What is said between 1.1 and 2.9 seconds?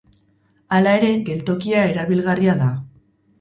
geltokia erabilgarria da.